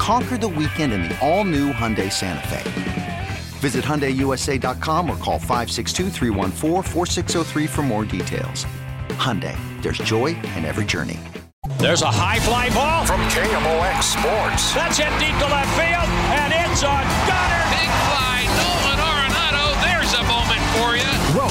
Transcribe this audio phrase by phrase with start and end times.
[0.00, 3.28] Conquer the weekend in the all new Hyundai Santa Fe.
[3.60, 6.08] Visit HyundaiUSA.com or call 562
[7.68, 8.64] for more details.
[9.20, 11.20] Hyundai, there's joy in every journey.
[11.76, 14.72] There's a high fly ball from KMOX Sports.
[14.72, 16.96] That's hit deep to left field, and it's a
[17.28, 17.64] gunner.
[17.68, 18.19] Big fly,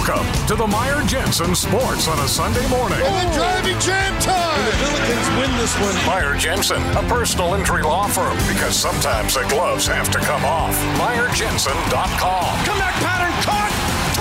[0.10, 2.98] Welcome to the Meyer Jensen Sports on a Sunday morning.
[3.00, 4.60] Oh, the driving jam time!
[4.60, 5.94] And the Billikens win this one.
[6.08, 10.76] Meyer Jensen, a personal injury law firm, because sometimes the gloves have to come off.
[10.98, 12.66] MeyerJensen.com.
[12.66, 13.79] Comeback pattern caught.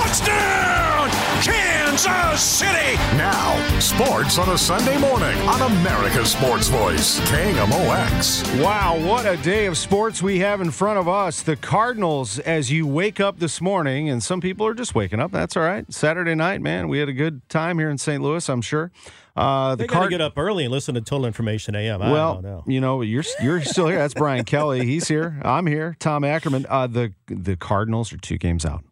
[0.09, 1.11] Touchdown!
[1.43, 2.97] Kansas City!
[3.19, 8.65] Now, sports on a Sunday morning on America's Sports Voice, KMOX.
[8.65, 11.43] Wow, what a day of sports we have in front of us.
[11.43, 15.31] The Cardinals, as you wake up this morning, and some people are just waking up.
[15.31, 15.85] That's all right.
[15.93, 18.23] Saturday night, man, we had a good time here in St.
[18.23, 18.91] Louis, I'm sure.
[19.37, 22.01] Uh, the they got to get up early and listen to Total Information AM.
[22.01, 22.65] I well, know.
[22.67, 23.99] you know, you're you're still here.
[23.99, 24.87] That's Brian Kelly.
[24.87, 25.39] He's here.
[25.45, 25.97] I'm here.
[26.01, 26.65] Tom Ackerman.
[26.67, 28.83] Uh, the the Cardinals are two games out.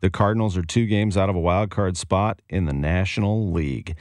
[0.00, 3.96] The Cardinals are two games out of a wild card spot in the National League.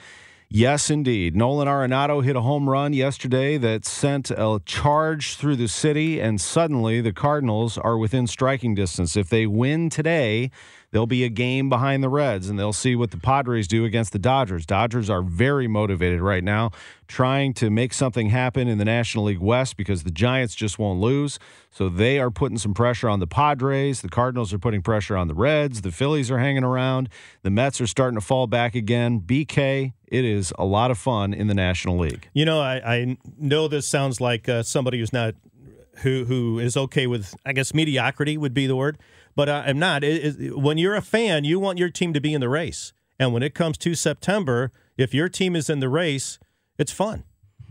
[0.49, 1.35] Yes, indeed.
[1.35, 6.39] Nolan Arenado hit a home run yesterday that sent a charge through the city, and
[6.39, 9.17] suddenly the Cardinals are within striking distance.
[9.17, 10.51] If they win today,
[10.91, 14.13] They'll be a game behind the Reds, and they'll see what the Padres do against
[14.13, 14.65] the Dodgers.
[14.65, 16.71] Dodgers are very motivated right now,
[17.07, 21.01] trying to make something happen in the National League West because the Giants just won't
[21.01, 21.39] lose.
[21.71, 24.01] So they are putting some pressure on the Padres.
[24.01, 25.81] The Cardinals are putting pressure on the Reds.
[25.81, 27.09] The Phillies are hanging around.
[27.41, 29.19] The Mets are starting to fall back again.
[29.19, 32.29] BK, it is a lot of fun in the National League.
[32.33, 35.35] You know, I, I know this sounds like uh, somebody who's not
[35.97, 38.99] who who is okay with I guess mediocrity would be the word
[39.37, 40.03] but I'm not.
[40.03, 42.91] It, it, when you're a fan, you want your team to be in the race.
[43.19, 46.39] And when it comes to September, if your team is in the race,
[46.79, 47.23] it's fun.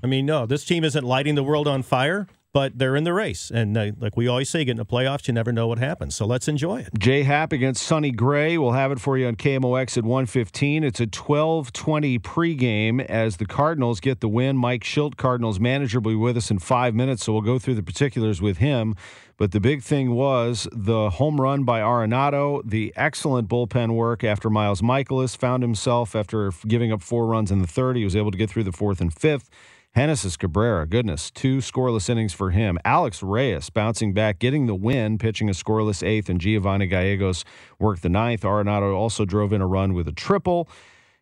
[0.03, 3.12] I mean, no, this team isn't lighting the world on fire, but they're in the
[3.12, 3.50] race.
[3.50, 6.15] And like we always say, get in the playoffs, you never know what happens.
[6.15, 6.89] So let's enjoy it.
[6.99, 8.56] Jay Happ against Sonny Gray.
[8.56, 10.83] We'll have it for you on KMOX at 115.
[10.83, 14.56] It's a 1220 pregame as the Cardinals get the win.
[14.56, 17.75] Mike Shildt, Cardinals manager, will be with us in five minutes, so we'll go through
[17.75, 18.97] the particulars with him.
[19.37, 24.49] But the big thing was the home run by Arenado, the excellent bullpen work after
[24.49, 27.97] Miles Mikolas found himself after giving up four runs in the third.
[27.97, 29.50] He was able to get through the fourth and fifth.
[29.97, 32.79] Genesis Cabrera, goodness, two scoreless innings for him.
[32.84, 37.47] Alex Reyes bouncing back, getting the win, pitching a scoreless eighth, and Giovanni Gallegos
[37.79, 38.43] worked the ninth.
[38.43, 40.69] Arenado also drove in a run with a triple.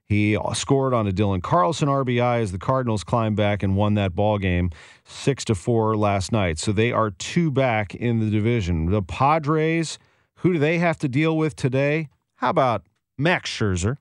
[0.05, 4.17] He scored on a Dylan Carlson RBI as the Cardinals climbed back and won that
[4.17, 4.71] ball game
[5.05, 6.59] six to four last night.
[6.59, 8.91] So they are two back in the division.
[8.91, 10.01] The Padres,
[10.39, 12.09] who do they have to deal with today?
[12.39, 12.83] How about
[13.17, 13.99] Max Scherzer?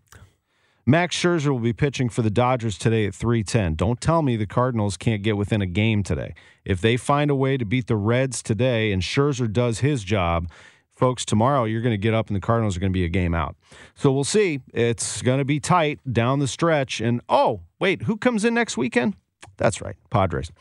[0.86, 3.76] Max Scherzer will be pitching for the Dodgers today at 310.
[3.76, 6.36] Don't tell me the Cardinals can't get within a game today.
[6.66, 10.52] If they find a way to beat the Reds today and Scherzer does his job,
[10.94, 13.10] folks, tomorrow you're going to get up and the Cardinals are going to be a
[13.10, 13.56] game out.
[13.96, 14.60] So we'll see.
[14.74, 17.00] It's going to be tight down the stretch.
[17.00, 19.16] And oh, wait, who comes in next weekend?
[19.58, 20.52] That's right, Padres.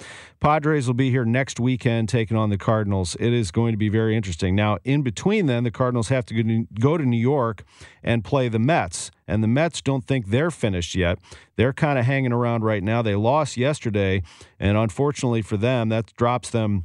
[0.40, 3.16] Padres will be here next weekend taking on the Cardinals.
[3.18, 4.54] It is going to be very interesting.
[4.54, 7.64] Now, in between then, the Cardinals have to go to New York
[8.02, 9.10] and play the Mets.
[9.26, 11.18] And the Mets don't think they're finished yet.
[11.56, 13.02] They're kind of hanging around right now.
[13.02, 14.22] They lost yesterday,
[14.60, 16.84] and unfortunately for them, that drops them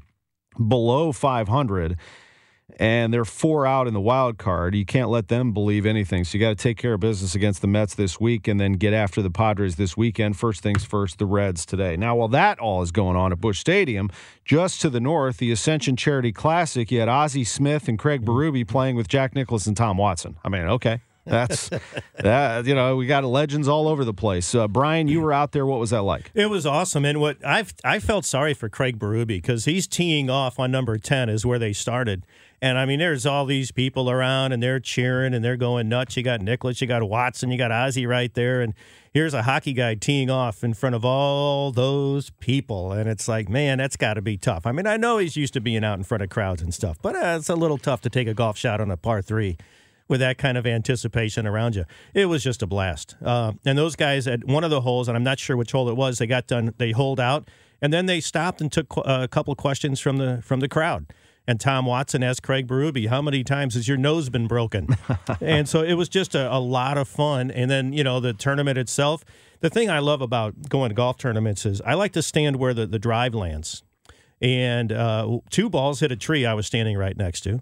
[0.67, 1.97] below 500
[2.79, 4.75] and they're four out in the wild card.
[4.75, 6.23] You can't let them believe anything.
[6.23, 8.73] So you got to take care of business against the Mets this week and then
[8.73, 10.37] get after the Padres this weekend.
[10.37, 11.95] First things first, the Reds today.
[11.95, 14.09] Now, while that all is going on at Busch Stadium,
[14.43, 18.67] just to the north, the Ascension Charity Classic, you had Ozzie Smith and Craig Berube
[18.67, 20.37] playing with Jack Nicklaus and Tom Watson.
[20.43, 21.01] I mean, okay.
[21.27, 21.69] That's
[22.19, 22.65] that.
[22.65, 24.56] You know, we got legends all over the place.
[24.56, 25.65] Uh, Brian, you were out there.
[25.65, 26.31] What was that like?
[26.33, 30.29] It was awesome, and what I I felt sorry for Craig Berube because he's teeing
[30.29, 32.24] off on number ten is where they started,
[32.62, 36.18] And I mean, there's all these people around and they're cheering and they're going nuts.
[36.18, 38.62] You got Nicklaus, you got Watson, you got Ozzie right there.
[38.62, 38.73] And
[39.13, 42.91] here's a hockey guy teeing off in front of all those people.
[42.91, 44.65] And it's like, man, that's got to be tough.
[44.65, 46.97] I mean, I know he's used to being out in front of crowds and stuff,
[47.01, 49.57] but uh, it's a little tough to take a golf shot on a par three
[50.07, 51.86] with that kind of anticipation around you.
[52.13, 53.15] It was just a blast.
[53.24, 55.89] Uh, and those guys at one of the holes, and I'm not sure which hole
[55.89, 57.50] it was, they got done, they holed out,
[57.81, 60.68] and then they stopped and took uh, a couple of questions from the from the
[60.68, 61.06] crowd.
[61.50, 64.98] And Tom Watson asked Craig Berube, "How many times has your nose been broken?"
[65.42, 67.51] and so it was just a, a lot of fun.
[67.51, 69.24] And then you know the tournament itself.
[69.59, 72.74] The thing I love about going to golf tournaments is I like to stand where
[72.74, 73.83] the, the drive lands.
[74.39, 77.62] And uh, two balls hit a tree I was standing right next to.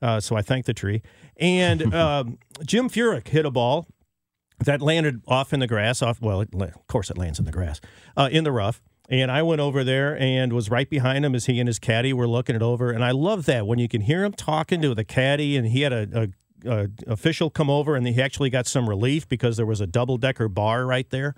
[0.00, 1.00] Uh, so I thank the tree.
[1.36, 3.86] And um, Jim Furyk hit a ball
[4.64, 6.02] that landed off in the grass.
[6.02, 7.80] Off well, it, of course it lands in the grass,
[8.16, 8.82] uh, in the rough.
[9.08, 12.12] And I went over there and was right behind him as he and his caddy
[12.12, 12.90] were looking it over.
[12.90, 15.82] And I love that when you can hear him talking to the caddy, and he
[15.82, 16.28] had a, a
[16.68, 20.16] uh, official come over and he actually got some relief because there was a double
[20.18, 21.34] decker bar right there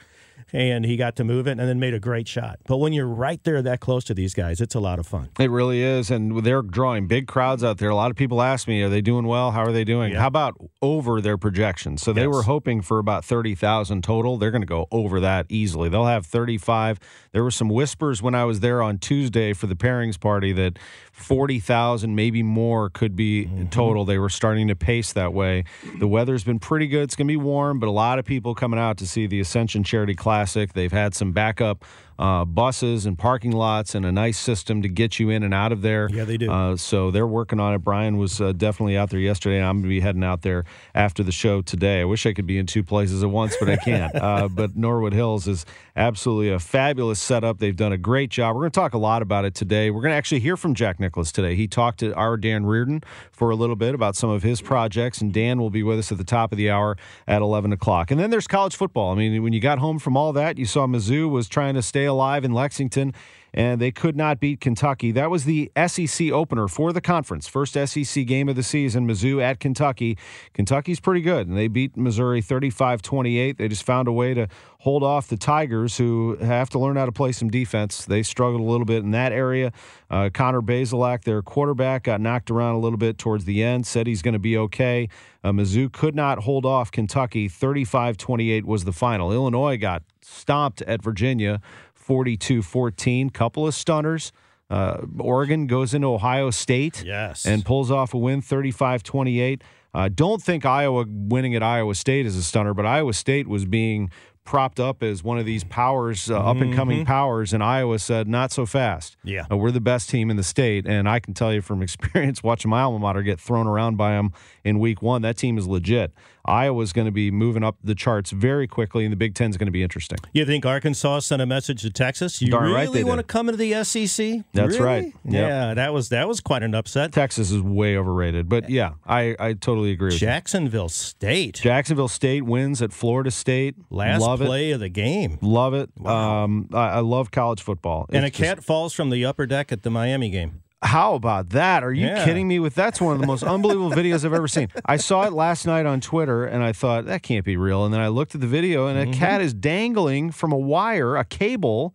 [0.52, 2.58] and he got to move it and then made a great shot.
[2.66, 5.30] But when you're right there that close to these guys, it's a lot of fun.
[5.38, 6.10] It really is.
[6.10, 7.88] And they're drawing big crowds out there.
[7.88, 9.52] A lot of people ask me, are they doing well?
[9.52, 10.12] How are they doing?
[10.12, 10.20] Yeah.
[10.20, 12.02] How about over their projections?
[12.02, 12.34] So they Yes.
[12.34, 14.36] were hoping for about 30,000 total.
[14.36, 15.88] They're going to go over that easily.
[15.88, 16.98] They'll have 35.
[17.32, 20.78] There were some whispers when I was there on Tuesday for the pairings party that
[21.12, 23.66] 40,000, maybe more, could be Mm-hmm.
[23.70, 24.04] total.
[24.04, 25.64] They were starting to pace that way.
[25.98, 27.04] The weather's been pretty good.
[27.04, 29.40] It's going to be warm, but a lot of people coming out to see the
[29.40, 30.72] Ascension Charity Classic.
[30.72, 31.84] They've had some backup
[32.18, 35.72] uh, buses and parking lots and a nice system to get you in and out
[35.72, 36.08] of there.
[36.12, 36.50] Yeah, they do.
[36.50, 37.78] Uh, so they're working on it.
[37.78, 40.64] Brian was uh, definitely out there yesterday, and I'm going to be heading out there
[40.94, 42.00] after the show today.
[42.00, 44.14] I wish I could be in two places at once, but I can't.
[44.24, 45.66] uh, but Norwood Hills is
[45.96, 47.58] absolutely a fabulous setup.
[47.58, 48.54] They've done a great job.
[48.54, 49.90] We're going to talk a lot about it today.
[49.90, 51.54] We're going to actually hear from Jack Nicklaus today.
[51.54, 53.02] He talked to our Dan Reardon
[53.32, 56.12] for a little bit about some of his projects, and Dan will be with us
[56.12, 56.96] at the top of the hour
[57.26, 58.10] at 11 o'clock.
[58.10, 59.12] And then there's college football.
[59.12, 61.82] I mean, when you got home from all that, you saw Mizzou was trying to
[61.82, 63.12] stay alive in Lexington
[63.54, 65.12] and they could not beat Kentucky.
[65.12, 67.46] That was the SEC opener for the conference.
[67.46, 70.18] First SEC game of the season, Mizzou at Kentucky.
[70.52, 73.56] Kentucky's pretty good, and they beat Missouri 35 28.
[73.56, 74.48] They just found a way to
[74.78, 78.04] hold off the Tigers, who have to learn how to play some defense.
[78.04, 79.72] They struggled a little bit in that area.
[80.10, 84.06] Uh, Connor Bazelak, their quarterback, got knocked around a little bit towards the end, said
[84.06, 85.08] he's going to be okay.
[85.44, 87.48] Uh, Mizzou could not hold off Kentucky.
[87.48, 89.32] 35 28 was the final.
[89.32, 91.60] Illinois got stomped at Virginia
[92.04, 93.30] 42 14.
[93.30, 94.30] Couple of stunners.
[94.70, 97.46] Uh, Oregon goes into Ohio State Yes.
[97.46, 99.62] and pulls off a win 35 28.
[99.94, 103.64] I don't think Iowa winning at Iowa State is a stunner, but Iowa State was
[103.64, 104.10] being
[104.44, 108.28] propped up as one of these powers, uh, up and coming powers, and Iowa said,
[108.28, 109.16] not so fast.
[109.20, 109.28] Mm-hmm.
[109.28, 109.46] Yeah.
[109.50, 110.84] Uh, we're the best team in the state.
[110.86, 114.10] And I can tell you from experience watching my alma mater get thrown around by
[114.10, 116.12] them in week one, that team is legit.
[116.44, 119.56] Iowa's going to be moving up the charts very quickly, and the Big Ten is
[119.56, 120.18] going to be interesting.
[120.32, 122.42] You think Arkansas sent a message to Texas?
[122.42, 124.42] You Darn really they want to come into the SEC?
[124.52, 124.80] That's Really?
[124.80, 125.04] right.
[125.24, 125.48] Yep.
[125.48, 127.12] Yeah, that was that was quite an upset.
[127.12, 130.18] Texas is way overrated, but yeah, I, I totally agree with you.
[130.20, 133.74] Jacksonville State, Jacksonville State wins at Florida State.
[133.90, 135.38] last love play of the game.
[135.40, 135.90] Love it.
[136.04, 138.06] Um, I, I love college football.
[138.12, 140.60] and a It's just- cat falls from the upper deck at the Miami game.
[140.84, 141.82] How about that?
[141.82, 142.24] Are you Yeah.
[142.24, 142.58] kidding me?
[142.60, 144.68] With that's one of the most unbelievable videos I've ever seen.
[144.84, 147.84] I saw it last night on Twitter, and I thought that can't be real.
[147.84, 151.16] And then I looked at the video, and a cat is dangling from a wire,
[151.16, 151.94] a cable,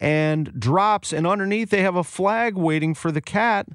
[0.00, 1.12] and drops.
[1.12, 3.66] And underneath, they have a flag waiting for the cat.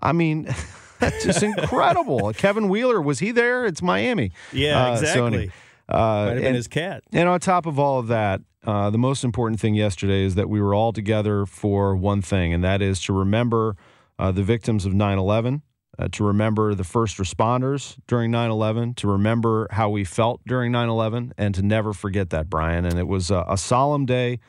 [0.00, 0.44] I mean,
[1.00, 2.32] that's just incredible.
[2.36, 3.66] Kevin Wheeler was he there?
[3.66, 4.30] It's Miami.
[4.52, 5.26] Yeah, Uh, exactly.
[5.26, 5.50] anyway,
[5.88, 7.02] uh, Might have been and- his cat.
[7.12, 10.48] and on top of all of that, uh, the most important thing yesterday is that
[10.48, 13.76] we were all together for one thing, and that is to remember
[14.18, 15.62] uh, the victims of 9 11,
[15.98, 20.72] uh, to remember the first responders during 9 11, to remember how we felt during
[20.72, 22.84] 9 11, and to never forget that, Brian.
[22.84, 24.40] And it was a, solemn day,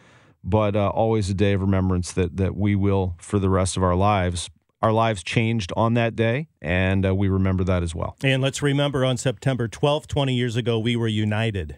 [0.44, 3.84] but uh, always a day of remembrance that, that we will, for the rest of
[3.84, 4.50] our lives,
[4.82, 8.16] our lives changed on that day, and uh, we remember that as well.
[8.24, 11.78] And let's remember on September 12th, 20 years ago, we were united.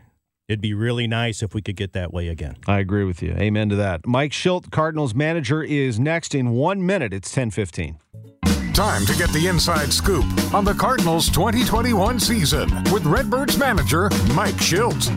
[0.49, 2.55] It'd be really nice if we could get that way again.
[2.65, 3.33] I agree with you.
[3.33, 4.07] Amen to that.
[4.07, 7.13] Mike Shildt, Cardinals manager, is next in one minute.
[7.13, 7.99] It's 1015.
[8.79, 14.55] Time to get the inside scoop on the Cardinals 2021 season with Redbirds manager Mike
[14.55, 15.09] Shildt.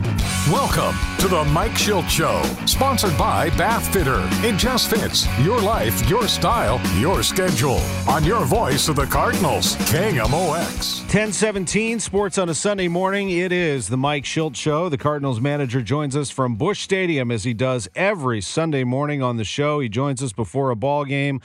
[0.51, 4.19] Welcome to the Mike Shildt Show, sponsored by Bath Fitter.
[4.45, 7.79] It just fits your life, your style, your schedule.
[8.09, 11.03] On your voice of the Cardinals, KMOX.
[11.03, 13.31] 1017 sports on a Sunday morning.
[13.31, 14.89] It is the Mike Shildt Show.
[14.89, 19.37] The Cardinals manager joins us from Busch Stadium as he does every Sunday morning on
[19.37, 19.79] the show.
[19.79, 21.41] He joins us before a ball game.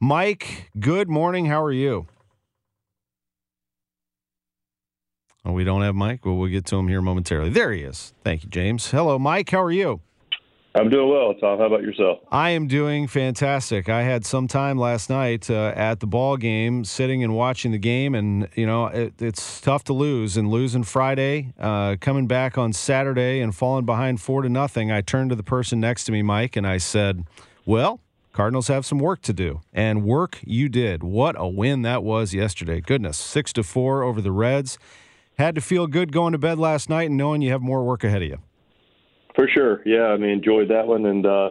[0.00, 1.46] Mike, good morning.
[1.46, 2.06] How are you?
[5.44, 6.24] Oh, we don't have Mike.
[6.24, 7.50] Well, we'll get to him here momentarily.
[7.50, 8.12] There he is.
[8.22, 8.90] Thank you, James.
[8.90, 9.50] Hello, Mike.
[9.50, 10.00] How are you?
[10.74, 11.58] I'm doing well, Tom.
[11.58, 12.18] How about yourself?
[12.30, 13.88] I am doing fantastic.
[13.88, 17.78] I had some time last night uh, at the ball game, sitting and watching the
[17.78, 20.36] game, and you know it, it's tough to lose.
[20.36, 24.92] And losing Friday, uh, coming back on Saturday, and falling behind four to nothing.
[24.92, 27.24] I turned to the person next to me, Mike, and I said,
[27.64, 28.00] "Well,
[28.38, 31.02] Cardinals have some work to do, and work you did.
[31.02, 32.80] What a win that was yesterday!
[32.80, 34.78] Goodness, six to four over the Reds.
[35.38, 38.04] Had to feel good going to bed last night and knowing you have more work
[38.04, 38.38] ahead of you."
[39.34, 39.82] For sure.
[39.84, 41.50] Yeah, I mean, enjoyed that one and, uh,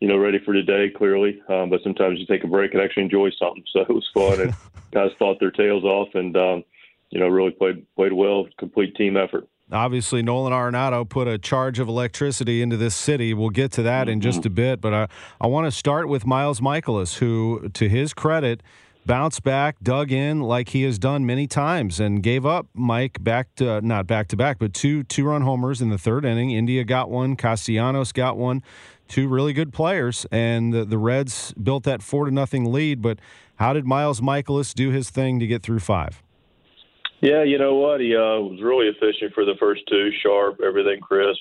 [0.00, 1.40] you know, ready for today, clearly.
[1.48, 3.64] Um, but sometimes you take a break and actually enjoy something.
[3.72, 4.54] So it was fun and
[4.92, 6.64] guys fought their tails off and, um,
[7.08, 9.48] you know, really played played well, complete team effort.
[9.72, 13.34] Obviously, Nolan Arenado put a charge of electricity into this city.
[13.34, 14.46] We'll get to that in just mm-hmm.
[14.46, 15.08] a bit, but I,
[15.40, 18.62] I want to start with Miles Mikolas, who, to his credit,
[19.06, 23.52] bounced back, dug in like he has done many times, and gave up Mike back
[23.56, 26.52] to not back to back, but two two run homers in the third inning.
[26.52, 28.62] India got one, Castellanos got one,
[29.08, 33.02] two really good players, and the, the Reds built that four to nothing lead.
[33.02, 33.18] But
[33.56, 36.22] how did Miles Mikolas do his thing to get through five?
[37.20, 38.00] Yeah, you know what?
[38.00, 41.40] He uh, was really efficient for the first two, sharp, everything crisp,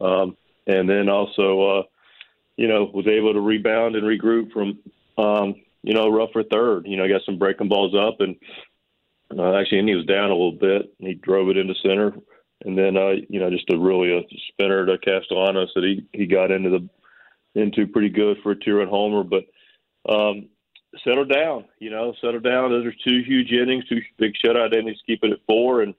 [0.00, 1.82] um, and then also, uh,
[2.56, 4.78] you know, was able to rebound and regroup from
[5.16, 6.86] um, you know, rougher third.
[6.86, 8.36] You know, got some breaking balls up, and
[9.36, 10.92] uh, actually, he was down a little bit.
[10.98, 12.12] And he drove it into center,
[12.64, 16.26] and then uh, you know, just a really a spinner to Castellanos that he he
[16.26, 16.88] got into the
[17.60, 19.44] into pretty good for a two-run homer, but
[20.12, 20.48] um,
[21.02, 21.64] settled down.
[21.78, 22.70] You know, settled down.
[22.70, 24.98] Those are two huge innings, two big shutout innings.
[25.06, 25.94] Keep it at four, and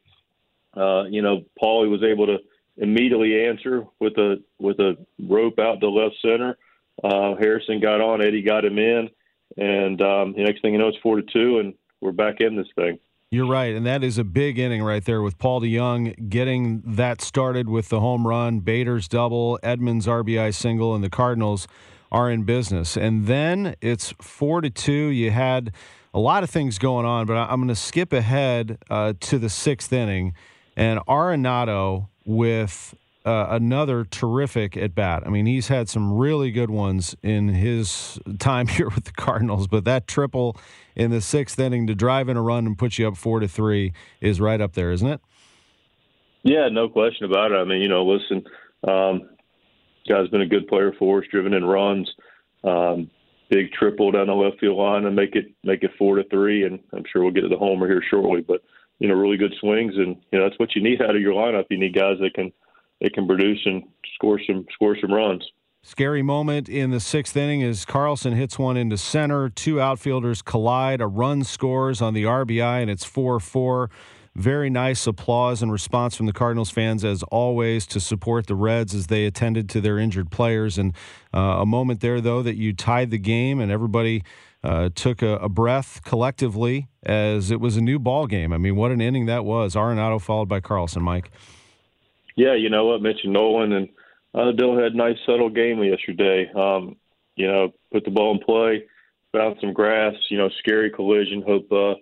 [0.76, 2.38] uh, you know, Paulie was able to
[2.78, 4.98] immediately answer with a with a
[5.28, 6.58] rope out to left center.
[7.04, 9.10] Uh, Harrison got on, Eddie got him in,
[9.58, 12.56] and um, the next thing you know, it's four to two, and we're back in
[12.56, 13.00] this thing.
[13.32, 17.22] You're right, and that is a big inning right there with Paul DeJong getting that
[17.22, 21.68] started with the home run, Bader's double, Edman's RBI single, and the Cardinals
[22.12, 22.98] are in business.
[22.98, 25.08] And then it's four to two.
[25.08, 25.72] You had
[26.14, 29.50] a lot of things going on, but I'm going to skip ahead uh, to the
[29.50, 30.34] sixth inning,
[30.78, 32.96] and Arenado with
[33.26, 35.24] uh, another terrific at bat.
[35.26, 39.68] I mean, he's had some really good ones in his time here with the Cardinals,
[39.68, 40.56] but that triple
[40.96, 43.48] in the sixth inning to drive in a run and put you up four to
[43.48, 45.22] three is right up there, isn't it?
[46.44, 47.56] Yeah, no question about it.
[47.56, 48.46] I mean, you know, listen,
[48.88, 49.30] um,
[50.08, 52.10] guy's been a good player for us, driven in runs.
[52.64, 53.10] Um,
[53.50, 56.66] big triple down the left field line and make it make it four to three,
[56.66, 58.42] and I'm sure we'll get to the homer here shortly.
[58.42, 58.62] But
[59.00, 61.34] you know, really good swings, and you know that's what you need out of your
[61.34, 61.66] lineup.
[61.70, 62.52] You need guys that can
[63.02, 63.84] they can produce and
[64.16, 65.44] score some score some runs.
[65.84, 69.50] Scary moment in the sixth inning as Carlson hits one into center.
[69.50, 71.00] Two outfielders collide.
[71.00, 73.92] A run scores on the RBI, and it's 4 4.
[74.36, 78.94] Very nice applause and response from the Cardinals fans, as always, to support the Reds
[78.94, 80.78] as they attended to their injured players.
[80.78, 80.94] And
[81.34, 84.24] uh, a moment there, though, that you tied the game and everybody
[84.64, 88.52] uh, took a, a, breath collectively as it was a new ball game.
[88.52, 89.76] I mean, what an inning that was.
[89.76, 91.32] Arenado followed by Carlson, Mike
[92.36, 93.90] yeah, you know what, mentioned Nolan and
[94.34, 96.52] uh, Dill had a nice subtle game yesterday.
[96.54, 96.98] Um,
[97.36, 98.84] you know, put the ball in play,
[99.32, 100.14] found some grass.
[100.30, 101.42] You know, scary collision.
[101.42, 101.96] Hope uh,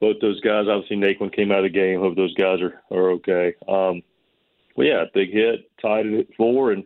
[0.00, 0.66] both those guys.
[0.68, 2.00] Obviously, Naquin came out of the game.
[2.00, 3.54] Hope those guys are are okay.
[3.68, 4.02] Um,
[4.76, 6.84] well, yeah, big hit, tied it at four, and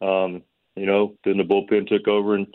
[0.00, 0.42] um,
[0.76, 2.46] you know, then the bullpen took over and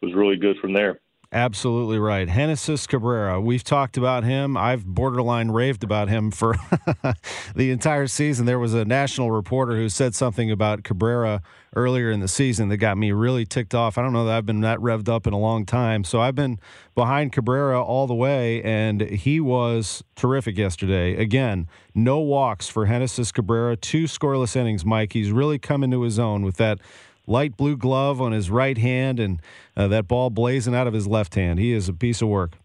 [0.00, 1.00] was really good from there.
[1.34, 2.28] Absolutely right.
[2.28, 3.40] Genesis Cabrera.
[3.40, 4.54] We've talked about him.
[4.54, 6.56] I've borderline raved about him for
[7.56, 8.44] the entire season.
[8.44, 11.40] There was a national reporter who said something about Cabrera
[11.74, 13.96] earlier in the season that got me really ticked off.
[13.96, 16.04] I don't know that I've been that revved up in a long time.
[16.04, 16.60] So I've been
[16.94, 21.16] behind Cabrera all the way, and he was terrific yesterday.
[21.16, 25.14] Again, no walks for Genesis Cabrera, two scoreless innings, Mike.
[25.14, 26.78] He's really come into his own with that
[27.26, 29.40] light blue glove on his right hand and
[29.76, 31.58] uh, that ball blazing out of his left hand.
[31.58, 32.56] He is a piece of work.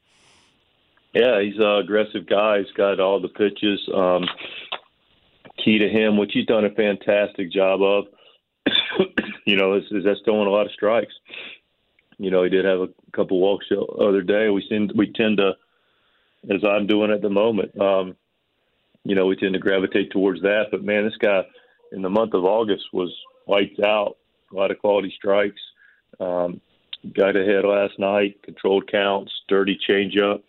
[1.14, 2.60] Yeah, he's an aggressive guy.
[2.60, 3.80] He's got all the pitches.
[3.94, 4.26] Um,
[5.64, 8.06] key to him, which he's done a fantastic job of,
[9.46, 11.14] you know, is, is that's throwing a lot of strikes.
[12.20, 14.50] You know, he did have a couple walks the other day.
[14.50, 15.54] We tend we tend to,
[16.50, 18.16] as I'm doing at the moment, um,
[19.04, 20.66] you know, we tend to gravitate towards that.
[20.72, 21.44] But man, this guy
[21.92, 23.14] in the month of August was
[23.48, 24.18] lights out
[24.52, 25.62] a lot of quality strikes.
[26.20, 26.62] Um,
[27.14, 30.42] got ahead last night, controlled counts, dirty changeup,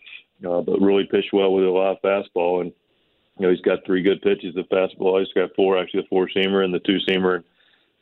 [0.47, 2.63] uh, but really pitched well with a live fastball.
[2.63, 2.73] And
[3.39, 4.55] you know he's got three good pitches.
[4.55, 7.45] The fastball, he's got four actually, the four seamer and the two seamer.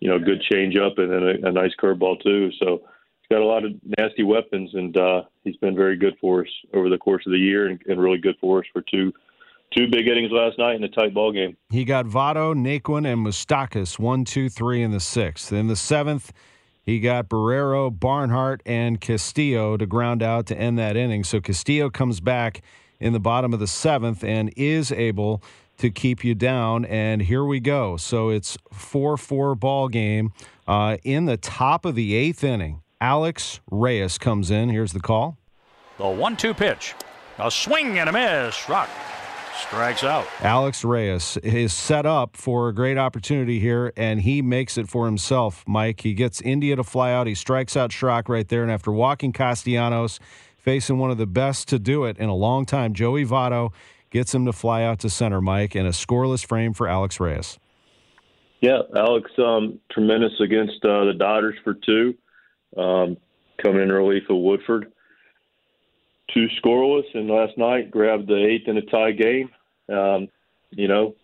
[0.01, 2.53] You know, good changeup and then a, a nice curveball too.
[2.59, 2.83] So
[3.21, 6.51] he's got a lot of nasty weapons, and uh, he's been very good for us
[6.75, 9.13] over the course of the year, and, and really good for us for two
[9.73, 11.57] two big innings last night in a tight ball game.
[11.71, 15.53] He got Votto, Naquin, and Moustakas one, two, three in the sixth.
[15.53, 16.33] In the seventh,
[16.83, 21.25] he got Barrero, Barnhart, and Castillo to ground out to end that inning.
[21.25, 22.63] So Castillo comes back
[23.01, 25.43] in the bottom of the seventh and is able
[25.79, 26.85] to keep you down.
[26.87, 27.97] And here we go.
[27.97, 30.33] So it's 4 4 ball game.
[30.67, 34.69] Uh, in the top of the eighth inning, Alex Reyes comes in.
[34.69, 35.37] Here's the call.
[35.99, 36.95] The one two pitch.
[37.39, 38.69] A swing and a miss.
[38.69, 38.89] Rock
[39.57, 40.27] strikes out.
[40.41, 45.07] Alex Reyes is set up for a great opportunity here, and he makes it for
[45.07, 46.01] himself, Mike.
[46.03, 47.27] He gets India to fly out.
[47.27, 50.21] He strikes out Schrock right there, and after walking Castellanos,
[50.59, 53.73] facing one of the best to do it in a long time, Joey Votto
[54.11, 57.59] gets him to fly out to center, Mike, and a scoreless frame for Alex Reyes.
[58.61, 62.15] Yeah, Alex, um, tremendous against uh, the Dodgers for two,
[62.77, 63.17] um,
[63.63, 64.93] coming in relief of Woodford
[66.33, 69.51] two scoreless, and last night grabbed the eighth in a tie game.
[69.89, 70.29] Um,
[70.71, 71.15] you know,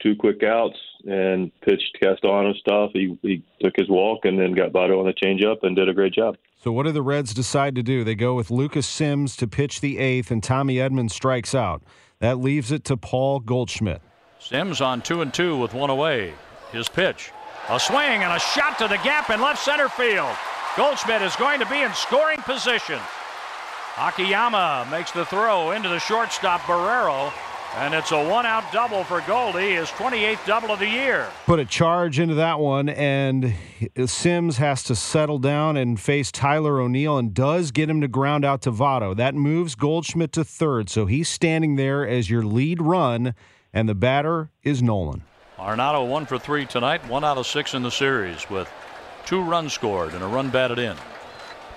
[0.00, 0.76] two quick outs
[1.06, 2.90] and pitched Castellano stuff.
[2.92, 5.94] He, he took his walk and then got Votto on the changeup and did a
[5.94, 6.36] great job.
[6.62, 8.02] So, what do the Reds decide to do?
[8.04, 11.82] They go with Lucas Sims to pitch the eighth, and Tommy Edman strikes out.
[12.18, 14.02] That leaves it to Paul Goldschmidt.
[14.40, 16.32] Sims on two and two with one away.
[16.72, 17.30] His pitch.
[17.68, 20.34] A swing and a shot to the gap in left center field.
[20.76, 22.98] Goldschmidt is going to be in scoring position.
[24.00, 27.32] Akiyama makes the throw into the shortstop Barrero,
[27.78, 31.26] and it's a one out double for Goldie, his 28th double of the year.
[31.46, 33.54] Put a charge into that one, and
[34.06, 38.44] Sims has to settle down and face Tyler O'Neill and does get him to ground
[38.44, 39.16] out to Votto.
[39.16, 43.34] That moves Goldschmidt to third, so he's standing there as your lead run,
[43.72, 45.24] and the batter is Nolan.
[45.58, 48.70] Arenado one for three tonight, one out of six in the series with
[49.26, 50.96] two runs scored and a run batted in.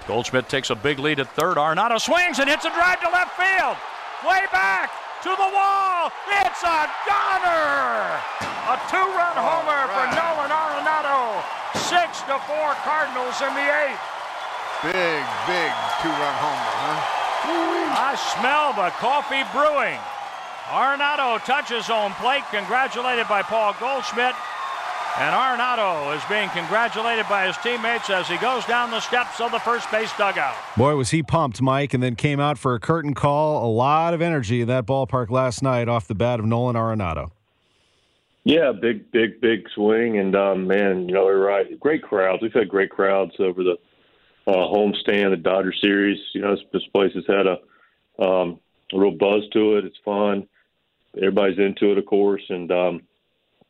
[0.08, 1.58] Goldschmidt takes a big lead at third.
[1.58, 3.77] Arenado swings and hits a drive to left field.
[4.25, 4.91] Way back
[5.24, 6.12] to the wall.
[6.41, 8.17] It's a goner.
[8.70, 11.41] A two-run homer for Nolan Arenado.
[11.89, 14.01] Six to four Cardinals in the eighth.
[14.82, 15.71] Big, big
[16.02, 17.21] two-run homer, huh?
[17.93, 19.99] I smell the coffee brewing.
[20.69, 24.36] Arenado touches home plate, congratulated by Paul Goldschmidt.
[25.19, 29.52] And Arenado is being congratulated by his teammates as he goes down the steps of
[29.52, 30.56] the first base dugout.
[30.78, 33.69] Boy, was he pumped, Mike, and then came out for a curtain call.
[33.69, 37.32] A lot of energy in that ballpark last night off the bat of Nolan Arenado.
[38.45, 41.80] Yeah, big, big, big swing, and um, man, you know, you're right.
[41.80, 42.41] Great crowds.
[42.41, 43.78] We've had great crowds over the
[44.47, 46.17] uh, homestand, the Dodger series.
[46.34, 48.60] You know, this, this place has had a, um,
[48.93, 49.86] a real buzz to it.
[49.86, 50.47] It's fun.
[51.17, 53.02] Everybody's into it, of course, and um,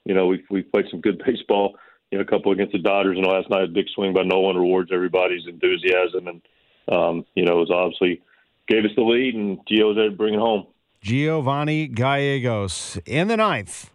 [0.06, 1.76] you know, we've we've played some good baseball.
[2.12, 4.58] You know, a couple against the Dodgers, and last night a big swing by Nolan
[4.58, 6.42] rewards everybody's enthusiasm, and
[6.90, 8.22] um, you know, it was obviously
[8.68, 10.68] gave us the lead, and Gio was there to bring it home.
[11.02, 13.92] Giovanni Gallegos in the ninth.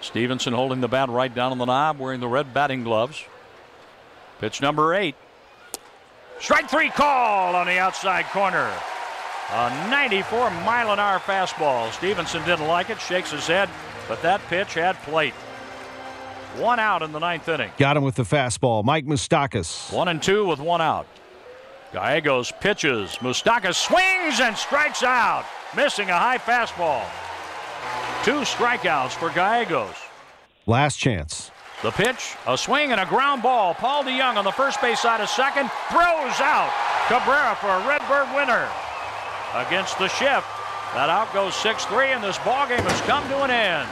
[0.00, 3.24] Stephenson holding the bat right down on the knob, wearing the red batting gloves.
[4.40, 5.14] Pitch number eight.
[6.40, 8.70] Strike three call on the outside corner.
[9.50, 11.92] A 94 mile an hour fastball.
[11.92, 13.68] Stephenson didn't like it, shakes his head,
[14.08, 15.34] but that pitch had plate.
[16.56, 17.70] One out in the ninth inning.
[17.78, 18.84] Got him with the fastball.
[18.84, 19.92] Mike Moustakas.
[19.92, 21.06] One and two with one out.
[21.92, 23.16] Gallegos pitches.
[23.18, 25.44] Moustakas swings and strikes out,
[25.76, 27.04] missing a high fastball.
[28.24, 29.94] Two strikeouts for Gallegos.
[30.66, 31.50] Last chance.
[31.82, 33.74] The pitch, a swing and a ground ball.
[33.74, 36.72] Paul DeJong on the first base side of second throws out
[37.08, 38.68] Cabrera for a Redbird winner.
[39.54, 40.46] Against the shift,
[40.94, 43.88] that out goes 6-3, and this ball game has come to an end.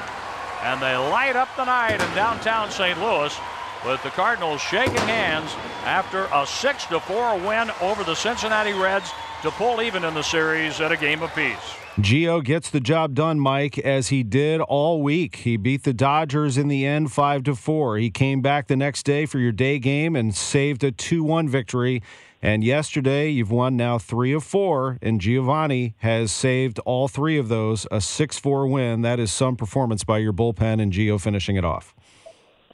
[0.62, 2.99] And they light up the night in downtown St.
[3.01, 3.37] Louis
[3.85, 5.51] with the Cardinals shaking hands
[5.85, 9.11] after a 6-4 win over the Cincinnati Reds
[9.43, 11.75] to pull even in the series at a game apiece.
[11.99, 15.37] Gio gets the job done, Mike, as he did all week.
[15.37, 17.99] He beat the Dodgers in the end 5 to 4.
[17.99, 22.03] He came back the next day for your day game and saved a 2-1 victory.
[22.44, 27.48] And yesterday, you've won now three of four, and Giovanni has saved all three of
[27.48, 27.87] those.
[27.92, 29.02] A 6 4 win.
[29.02, 31.94] That is some performance by your bullpen, and Gio finishing it off.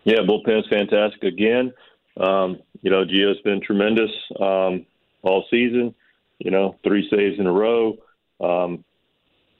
[0.05, 1.75] Yeah, bullpen's fantastic again.
[2.17, 4.87] Um, you know, Gio's been tremendous um,
[5.21, 5.95] all season.
[6.39, 7.99] You know, three saves in a row.
[8.41, 8.85] Um,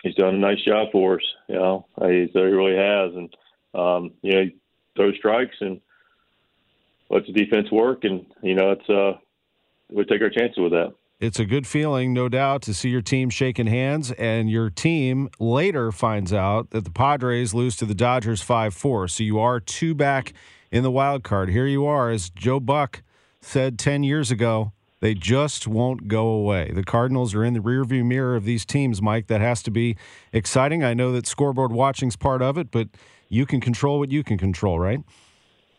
[0.03, 1.27] he's done a nice job for us.
[1.49, 3.37] You know, he, he really has, and
[3.75, 4.57] um, you know, he
[4.97, 5.83] throws strikes and
[7.11, 9.19] lets the defense work, and you know, it's uh,
[9.91, 10.95] we take our chances with that.
[11.21, 15.29] It's a good feeling, no doubt, to see your team shaking hands, and your team
[15.41, 19.09] later finds out that the Padres lose to the Dodgers 5 4.
[19.09, 20.33] So you are two back
[20.71, 21.49] in the wild card.
[21.49, 23.03] Here you are, as Joe Buck
[23.41, 26.73] said 10 years ago They just won't go away.
[26.73, 29.29] The Cardinals are in the rearview mirror of these teams, Mike.
[29.29, 29.97] That has to be
[30.33, 30.83] exciting.
[30.83, 32.89] I know that scoreboard watching's part of it, but
[33.29, 35.01] you can control what you can control, right?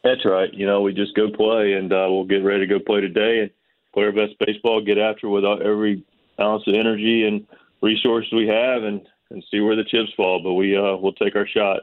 [0.04, 0.54] That's right.
[0.54, 3.40] You know, we just go play, and uh, we'll get ready to go play today
[3.40, 3.52] and
[3.94, 4.82] play our best baseball.
[4.84, 6.04] Get after with every
[6.40, 7.46] ounce of energy and
[7.82, 10.42] resources we have, and and see where the chips fall.
[10.44, 11.82] But we uh, we'll take our shot.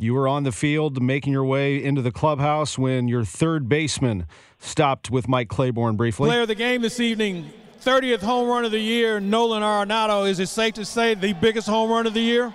[0.00, 4.26] You were on the field making your way into the clubhouse when your third baseman
[4.60, 6.28] stopped with Mike Claiborne briefly.
[6.28, 10.28] Player of the game this evening, 30th home run of the year, Nolan Arenado.
[10.28, 12.54] Is it safe to say the biggest home run of the year?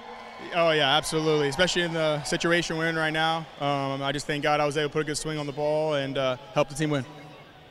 [0.56, 1.50] Oh yeah, absolutely.
[1.50, 3.46] Especially in the situation we're in right now.
[3.60, 5.52] Um, I just thank God I was able to put a good swing on the
[5.52, 7.06] ball and uh, help the team win.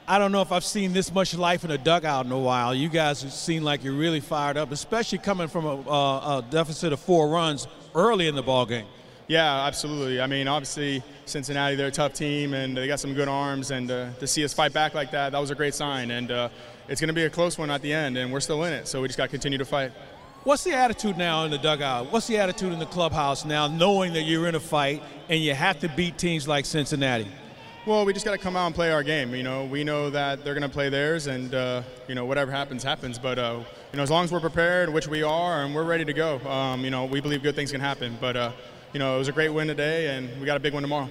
[0.07, 2.75] I don't know if I've seen this much life in a dugout in a while.
[2.75, 6.99] You guys seem like you're really fired up, especially coming from a, a deficit of
[6.99, 8.87] four runs early in the ball game.
[9.29, 10.21] Yeah, absolutely.
[10.21, 13.91] I mean, obviously, Cincinnati, they're a tough team, and they got some good arms, and
[13.91, 16.11] uh, to see us fight back like that, that was a great sign.
[16.11, 16.49] And uh,
[16.88, 18.88] it's going to be a close one at the end, and we're still in it,
[18.88, 19.93] so we just got to continue to fight.
[20.43, 22.11] What's the attitude now in the dugout?
[22.11, 25.55] What's the attitude in the clubhouse now, knowing that you're in a fight and you
[25.55, 27.29] have to beat teams like Cincinnati?
[27.85, 29.35] Well, we just got to come out and play our game.
[29.35, 32.53] You know, we know that they're going to play theirs, and uh, you know whatever
[32.53, 33.18] happens, happens.
[33.18, 33.59] But uh,
[33.90, 36.38] you know, as long as we're prepared, which we are, and we're ready to go,
[36.49, 38.16] um, you know, we believe good things can happen.
[38.21, 38.53] But uh,
[38.92, 41.09] you know, it was a great win today, and we got a big one tomorrow.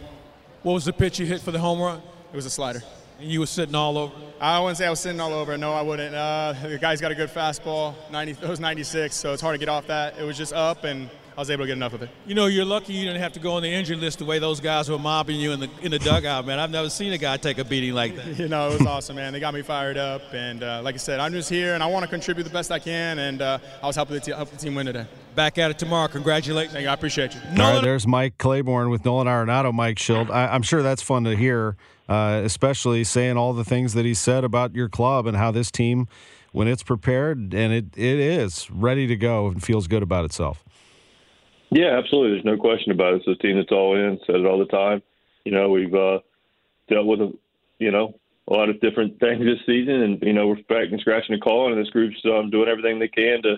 [0.64, 2.02] What was the pitch you hit for the home run?
[2.32, 2.82] It was a slider.
[3.20, 4.16] And you were sitting all over?
[4.40, 5.58] I wouldn't say I was sitting all over.
[5.58, 6.16] No, I wouldn't.
[6.16, 7.96] Uh, the guy's got a good fastball.
[8.12, 10.18] 90, it was 96, so it's hard to get off that.
[10.18, 11.10] It was just up, and
[11.42, 12.10] was able to get enough of it.
[12.26, 14.40] You know, you're lucky you didn't have to go on the injury list the way
[14.40, 16.60] those guys were mobbing you in the in the dugout, man.
[16.60, 18.28] I've never seen a guy take a beating like that.
[18.40, 19.34] you know, it was awesome, man.
[19.34, 21.88] They got me fired up, and uh, like I said, I'm just here, and I
[21.88, 24.50] want to contribute the best I can, and uh, I was helping the, te- help
[24.50, 25.08] the team win today.
[25.36, 26.08] Back at it tomorrow.
[26.08, 26.74] Congratulations.
[26.74, 26.90] Thank you.
[26.90, 27.42] I appreciate you.
[27.52, 30.30] All right, there's Mike Claiborne with Nolan Arenado, Mike Shildt.
[30.30, 31.78] I, am sure that's fun to hear,
[32.10, 35.72] uh, especially saying all the things that he said about your club and how this
[35.72, 36.08] team,
[36.52, 40.64] when it's prepared and it, it is ready to go and feels good about itself.
[41.72, 42.34] Yeah, absolutely.
[42.34, 43.24] There's no question about it.
[43.26, 44.20] It's a team that's all in.
[44.28, 45.02] Said it all the time.
[45.46, 46.20] You know, we've uh,
[46.90, 47.34] dealt with a,
[47.80, 48.14] you know
[48.48, 51.42] a lot of different things this season, and you know we're back and scratching and
[51.42, 53.56] calling, and this group's um, doing everything they can to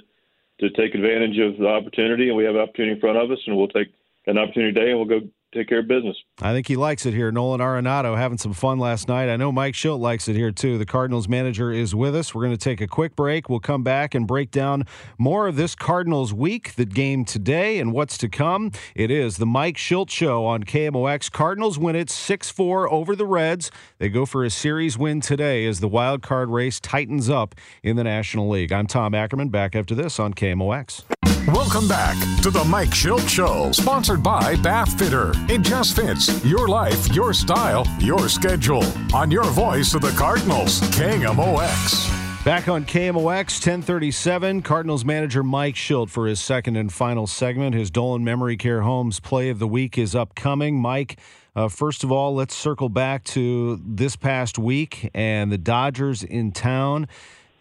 [0.59, 3.39] to take advantage of the opportunity, and we have an opportunity in front of us,
[3.47, 3.91] and we'll take
[4.27, 6.17] an opportunity today, and we'll go take care of business.
[6.41, 7.31] I think he likes it here.
[7.31, 9.29] Nolan Arenado having some fun last night.
[9.29, 10.77] I know Mike Shildt likes it here too.
[10.77, 12.33] The Cardinals manager is with us.
[12.33, 13.49] We're going to take a quick break.
[13.49, 14.85] We'll come back and break down
[15.17, 18.71] more of this Cardinals week, the game today, and what's to come.
[18.95, 21.31] It is the Mike Shildt Show on KMOX.
[21.31, 23.71] Cardinals win it 6 4 over the Reds.
[23.99, 27.95] They go for a series win today as the wild card race tightens up in
[27.95, 28.71] the National League.
[28.71, 31.03] I'm Tom Ackerman, back after this on KMOX.
[31.47, 35.33] Welcome back to the Mike Shildt Show, sponsored by Bath Fitter.
[35.49, 38.81] It just fits your life, your style, your schedule.
[39.13, 42.45] On your voice of the Cardinals, KMOX.
[42.45, 47.75] Back on KMOX 1037, Cardinals manager Mike Shildt for his second and final segment.
[47.75, 50.79] His Dolan Memory Care Homes play of the week is upcoming.
[50.79, 51.19] Mike,
[51.57, 56.53] uh, first of all, let's circle back to this past week and the Dodgers in
[56.53, 57.09] town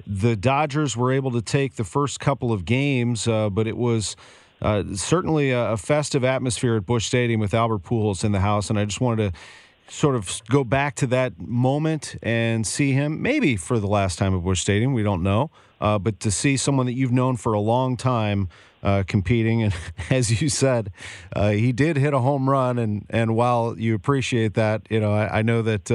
[0.07, 4.17] the Dodgers were able to take the first couple of games, uh, but it was
[4.61, 8.71] uh, certainly a, a, festive atmosphere at Busch Stadium with Albert Pujols in the house,
[8.71, 9.39] and I just wanted to
[9.93, 14.35] sort of go back to that moment and see him maybe for the last time
[14.35, 14.93] at Busch Stadium.
[14.93, 18.49] We don't know, uh, but to see someone that you've known for a long time.
[18.85, 19.73] Uh, competing, and
[20.11, 20.91] as you said,
[21.37, 22.81] uh, he did hit a home run.
[22.81, 25.89] And, and while you appreciate that, you know I, I know that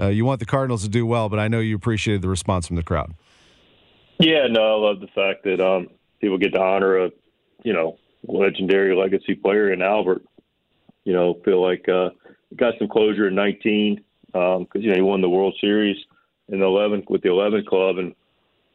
[0.00, 2.66] uh, you want the Cardinals to do well, but I know you appreciated the response
[2.66, 3.14] from the crowd.
[4.18, 5.88] Yeah, no, I love the fact that um,
[6.20, 7.10] people get to honor a,
[7.62, 10.22] you know, legendary legacy player in Albert.
[11.04, 12.10] You know, feel like uh,
[12.56, 15.96] got some closure in 19 because um, you know he won the World Series
[16.48, 18.14] in the 11 with the 11 club, and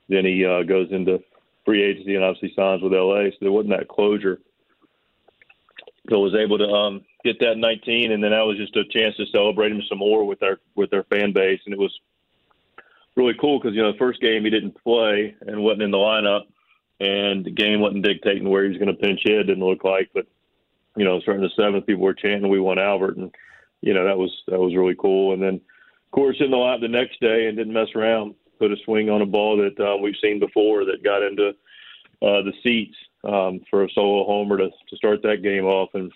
[0.10, 1.24] then he uh, goes into
[1.66, 3.30] free agency and obviously signs with LA.
[3.32, 4.40] So there wasn't that closure.
[6.10, 9.16] So was able to um, get that 19, and then that was just a chance
[9.18, 11.92] to celebrate him some more with our with our fan base, and it was
[13.16, 15.98] really cool because you know the first game he didn't play and wasn't in the
[15.98, 16.44] lineup,
[17.00, 19.48] and the game wasn't dictating where he was going to pinch hit.
[19.48, 20.28] Didn't look like, but
[20.96, 23.34] you know, starting the seventh, people were chanting, "We won Albert," and
[23.82, 25.34] you know that was that was really cool.
[25.34, 28.72] And then, of course, in the lineup the next day and didn't mess around, put
[28.72, 31.50] a swing on a ball that uh, we've seen before that got into
[32.22, 36.12] uh, the seats um, for a solo homer to to start that game off, and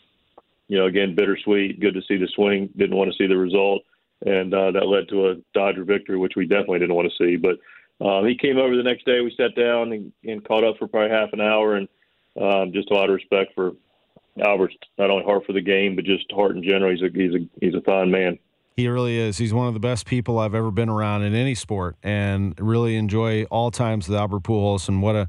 [0.67, 1.79] you know, again, bittersweet.
[1.79, 2.69] Good to see the swing.
[2.77, 3.83] Didn't want to see the result,
[4.25, 7.35] and uh, that led to a Dodger victory, which we definitely didn't want to see.
[7.37, 7.59] But
[8.05, 9.21] um, he came over the next day.
[9.21, 11.87] We sat down and, and caught up for probably half an hour, and
[12.39, 13.73] um, just a lot of respect for
[14.43, 16.91] Albert's not only heart for the game, but just heart in general.
[16.91, 18.39] He's a he's a he's a fine man.
[18.79, 19.37] He really is.
[19.37, 22.95] He's one of the best people I've ever been around in any sport, and really
[22.95, 24.87] enjoy all times with Albert Pujols.
[24.87, 25.27] And what a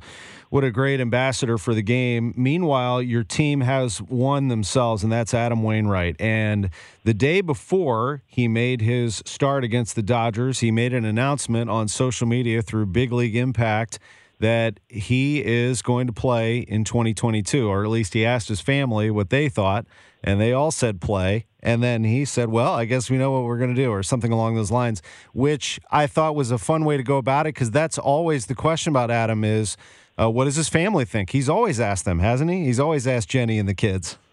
[0.50, 2.32] what a great ambassador for the game.
[2.36, 6.14] Meanwhile, your team has won themselves, and that's Adam Wainwright.
[6.20, 6.70] And
[7.02, 11.88] the day before he made his start against the Dodgers, he made an announcement on
[11.88, 13.98] social media through Big League Impact
[14.40, 19.10] that he is going to play in 2022, or at least he asked his family
[19.10, 19.86] what they thought,
[20.24, 21.46] and they all said play.
[21.62, 24.02] And then he said, Well, I guess we know what we're going to do, or
[24.02, 25.02] something along those lines,
[25.34, 28.54] which I thought was a fun way to go about it because that's always the
[28.54, 29.76] question about Adam is
[30.18, 31.30] uh, what does his family think?
[31.30, 32.64] He's always asked them, hasn't he?
[32.64, 34.16] He's always asked Jenny and the kids.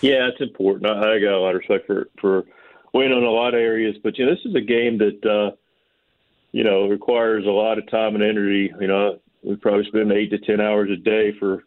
[0.00, 0.90] yeah, it's important.
[0.90, 2.44] I, I got a lot of respect for, for
[2.92, 5.56] Wayne on a lot of areas, but, you know, this is a game that, uh,
[6.58, 8.74] you know, requires a lot of time and energy.
[8.80, 11.62] You know, we probably spend eight to 10 hours a day for,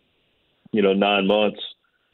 [0.74, 1.62] you know, nine months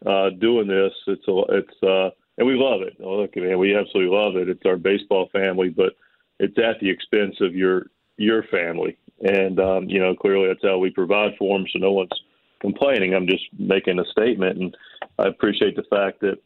[0.05, 0.93] uh, doing this.
[1.07, 2.95] It's a, it's, uh, and we love it.
[3.03, 4.47] Oh, look, man, we absolutely love it.
[4.47, 5.93] It's our baseball family, but
[6.37, 7.87] it's at the expense of your
[8.17, 11.65] your family, and um, you know clearly that's how we provide for them.
[11.73, 12.11] So no one's
[12.59, 13.15] complaining.
[13.15, 14.77] I'm just making a statement, and
[15.17, 16.37] I appreciate the fact that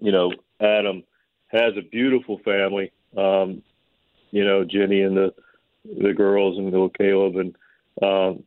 [0.00, 1.02] you know Adam
[1.48, 2.92] has a beautiful family.
[3.16, 3.62] Um,
[4.30, 5.34] you know Jenny and the
[6.02, 7.56] the girls and little Caleb, and
[8.02, 8.42] um,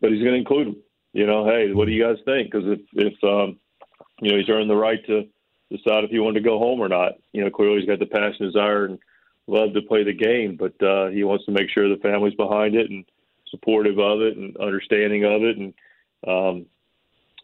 [0.00, 0.76] but he's going to include them.
[1.12, 2.50] You know, hey, what do you guys think?
[2.50, 3.58] Because if if um,
[4.20, 5.28] you know he's earned the right to
[5.70, 7.12] decide if he wanted to go home or not.
[7.32, 8.98] You know, clearly he's got the passion, desire, and
[9.46, 12.74] love to play the game, but uh, he wants to make sure the family's behind
[12.74, 13.04] it and
[13.50, 15.56] supportive of it and understanding of it.
[15.56, 15.74] And
[16.26, 16.66] um,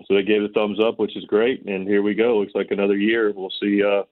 [0.07, 1.65] so they gave a thumbs up, which is great.
[1.67, 2.39] And here we go.
[2.39, 3.33] Looks like another year.
[3.35, 3.83] We'll see.
[3.83, 4.03] Uh,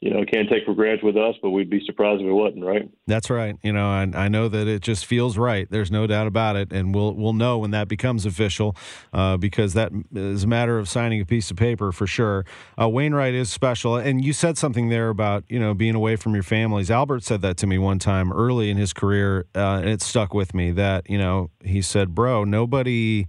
[0.00, 2.64] you know, can't take for granted with us, but we'd be surprised if it wasn't,
[2.64, 2.90] right?
[3.06, 3.56] That's right.
[3.62, 5.66] You know, I, I know that it just feels right.
[5.70, 8.76] There's no doubt about it, and we'll we'll know when that becomes official,
[9.14, 12.44] uh, because that is a matter of signing a piece of paper for sure.
[12.78, 16.34] Uh, Wainwright is special, and you said something there about you know being away from
[16.34, 16.90] your families.
[16.90, 20.34] Albert said that to me one time early in his career, uh, and it stuck
[20.34, 20.70] with me.
[20.70, 23.26] That you know, he said, "Bro, nobody."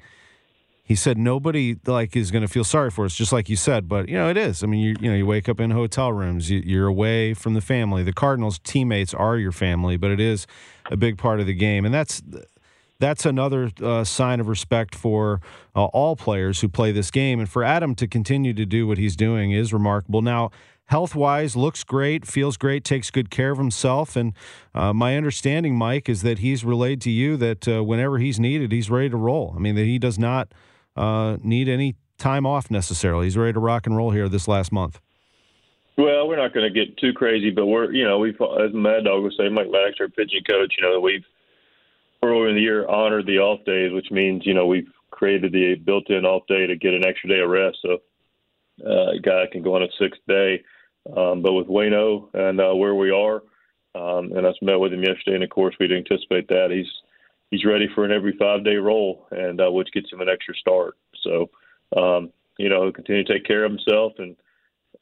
[0.88, 3.90] He said nobody like is going to feel sorry for us, just like you said.
[3.90, 4.64] But you know, it is.
[4.64, 7.56] I mean, you you know, you wake up in hotel rooms, you, are away from
[7.56, 8.04] the family.
[8.04, 10.46] The Cardinals teammates are your family, but it is
[10.92, 12.22] a big part of the game, and that's
[13.00, 15.42] that's another uh, sign of respect for
[15.76, 17.40] uh, all players who play this game.
[17.40, 20.22] And for Adam to continue to do what he's doing is remarkable.
[20.22, 20.52] Now,
[20.86, 24.16] health wise, looks great, feels great, takes good care of himself.
[24.16, 24.34] And
[24.74, 28.72] uh, my understanding, Mike, is that he's relayed to you that uh, whenever he's needed,
[28.72, 29.54] he's ready to roll.
[29.56, 30.54] I mean, that he does not
[30.96, 33.26] uh, need any time off necessarily.
[33.26, 35.00] He's ready to rock and roll here this last month.
[35.98, 39.06] Well, we're not going to get too crazy, but we're you know we've as Mad
[39.06, 40.74] Dog would say, Mike Maddux, our pitching coach.
[40.78, 41.24] You know we've
[42.22, 45.76] earlier in the year honored the off days, which means you know we've created the
[45.76, 47.98] built-in off day to get an extra day of rest, so
[48.86, 50.62] uh, a guy can go on a sixth day.
[51.16, 53.36] Um, but with Wayno and uh, where we are,
[53.94, 56.92] um, and I met with him yesterday, and of course we'd anticipate that he's
[57.52, 60.56] he's ready for an every five day role, and uh, which gets him an extra
[60.56, 60.98] start.
[61.22, 61.50] So,
[61.96, 64.36] um, you know, he'll continue to take care of himself, and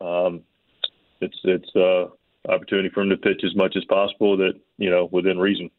[0.02, 0.42] um,
[1.22, 2.08] it's it's uh,
[2.52, 5.70] opportunity for him to pitch as much as possible that you know within reason.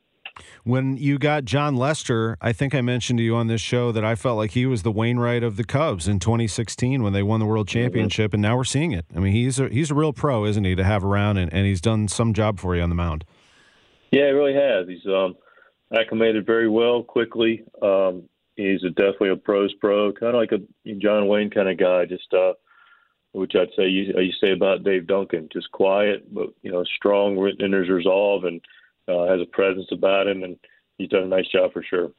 [0.65, 4.05] When you got Jon Lester, I think I mentioned to you on this show that
[4.05, 7.39] I felt like he was the Wainwright of the Cubs in 2016 when they won
[7.39, 7.69] the World.
[7.69, 8.37] Championship, mm-hmm.
[8.37, 9.07] and now we're seeing it.
[9.15, 11.67] I mean, he's a he's a real pro, isn't he, to have around, and, and
[11.67, 13.25] he's done some job for you on the mound.
[14.11, 14.89] Yeah, he really has.
[14.89, 15.37] He's um,
[15.97, 17.65] acclimated very well quickly.
[17.83, 21.79] Um, he's a, definitely a pros pro, kind of like a John Wayne kind of
[21.79, 22.05] guy.
[22.07, 22.53] Just uh,
[23.33, 27.37] which I'd say you, you say about Dave Duncan, just quiet but you know strong
[27.59, 28.61] in his resolve and
[29.09, 30.57] uh, has a presence about him, and
[30.99, 32.11] he's done a nice job for sure.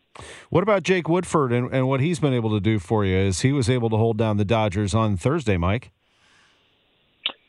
[0.49, 3.17] What about Jake Woodford and, and what he's been able to do for you?
[3.17, 5.91] As he was able to hold down the Dodgers on Thursday, Mike.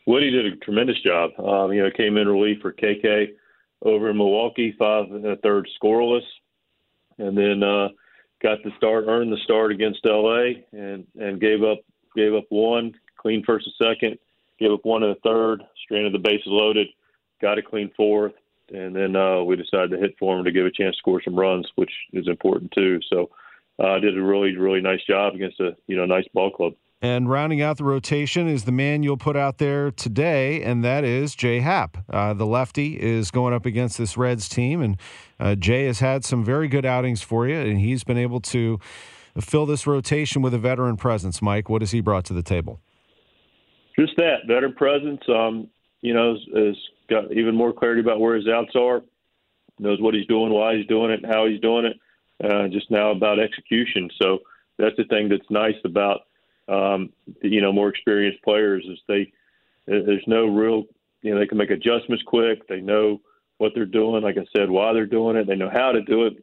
[0.06, 1.30] Woody did a tremendous job.
[1.38, 3.30] Um, you know, came in relief for KK
[3.86, 6.24] over in Milwaukee, five and a third scoreless,
[7.18, 7.88] and then uh,
[8.42, 11.78] got the start, earned the start against LA, and and gave up
[12.14, 14.18] gave up one clean first and second,
[14.58, 16.88] gave up one in the third, stranded the bases loaded,
[17.40, 18.32] got a clean fourth,
[18.72, 21.22] and then uh, we decided to hit for him to give a chance to score
[21.22, 23.00] some runs, which is important too.
[23.10, 23.30] So
[23.78, 26.74] uh, did a really really nice job against a you know nice ball club.
[27.02, 31.04] And rounding out the rotation is the man you'll put out there today, and that
[31.04, 31.98] is Jay Happ.
[32.08, 34.96] Uh, the lefty is going up against this Reds team, and
[35.38, 38.80] uh, Jay has had some very good outings for you, and he's been able to
[39.38, 41.42] fill this rotation with a veteran presence.
[41.42, 42.80] Mike, what has he brought to the table?
[43.98, 45.20] Just that veteran presence.
[45.28, 45.68] Um,
[46.00, 46.76] you know, has,
[47.08, 49.00] got even more clarity about where his outs are.
[49.78, 51.96] Knows what he's doing, why he's doing it, how he's doing it.
[52.42, 54.10] Uh, just now about execution.
[54.20, 54.38] So
[54.76, 56.22] that's the thing that's nice about
[56.68, 57.10] um,
[57.42, 59.32] you know more experienced players is they
[59.86, 60.84] there's no real
[61.22, 62.66] you know they can make adjustments quick.
[62.68, 63.20] They know
[63.58, 64.22] what they're doing.
[64.22, 65.46] Like I said, why they're doing it.
[65.46, 66.42] They know how to do it,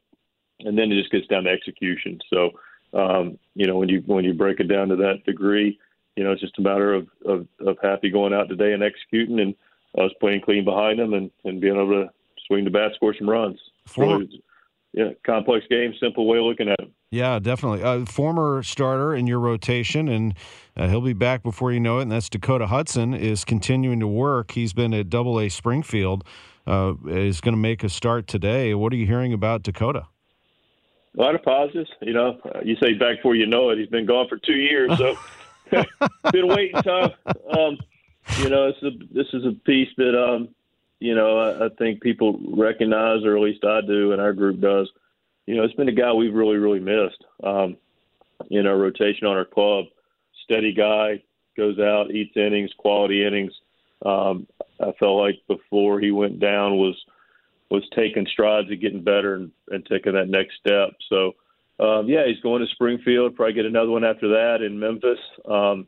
[0.60, 2.20] and then it just gets down to execution.
[2.32, 2.52] So
[2.94, 5.80] um, you know when you when you break it down to that degree,
[6.16, 9.40] you know it's just a matter of of, of happy going out today and executing,
[9.40, 9.56] and
[9.98, 12.10] us playing clean behind them and and being able to
[12.48, 13.60] swing the bat, score some runs.
[13.98, 14.44] Really,
[14.94, 16.92] yeah, complex game, simple way of looking at it.
[17.14, 17.84] Yeah, definitely.
[17.84, 20.34] Uh, former starter in your rotation, and
[20.76, 22.04] uh, he'll be back before you know it.
[22.04, 24.54] And that's Dakota Hudson is continuing to work.
[24.54, 26.24] He's been at Double A Springfield.
[26.66, 28.74] Uh, is going to make a start today.
[28.74, 30.08] What are you hearing about Dakota?
[31.16, 31.92] A lot of positives.
[32.02, 33.78] You know, uh, you say back before you know it.
[33.78, 35.16] He's been gone for two years, so
[36.32, 37.12] been waiting time.
[37.28, 37.78] Um,
[38.40, 40.50] you know, a, this is a piece that um,
[41.00, 44.60] you know I, I think people recognize, or at least I do, and our group
[44.60, 44.90] does
[45.46, 47.78] you know, it's been a guy we've really, really missed um,
[48.50, 49.86] in our rotation on our club.
[50.46, 51.22] Steady guy,
[51.56, 53.54] goes out, eats innings, quality innings.
[54.06, 54.48] Um,
[54.80, 56.96] I felt like before he went down was
[57.70, 60.92] was taking strides and getting better and, and taking that next step.
[61.10, 61.34] So,
[61.80, 63.36] um, yeah, he's going to Springfield.
[63.36, 65.18] Probably get another one after that in Memphis,
[65.50, 65.88] um,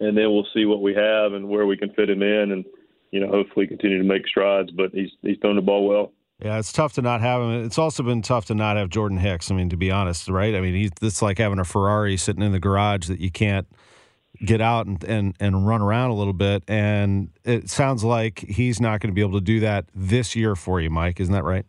[0.00, 2.64] and then we'll see what we have and where we can fit him in, and
[3.10, 4.70] you know, hopefully continue to make strides.
[4.70, 6.12] But he's he's throwing the ball well.
[6.42, 7.64] Yeah, it's tough to not have him.
[7.64, 9.50] It's also been tough to not have Jordan Hicks.
[9.50, 10.54] I mean, to be honest, right?
[10.54, 13.66] I mean, he's it's like having a Ferrari sitting in the garage that you can't
[14.44, 16.62] get out and, and, and run around a little bit.
[16.68, 20.54] And it sounds like he's not going to be able to do that this year
[20.54, 21.20] for you, Mike.
[21.20, 21.64] Isn't that right?